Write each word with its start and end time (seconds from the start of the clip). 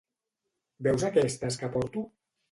-Veus 0.87 1.05
aquestes 1.09 1.59
que 1.63 1.69
porto? 1.77 2.03